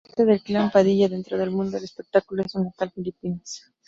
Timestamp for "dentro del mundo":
1.07-1.73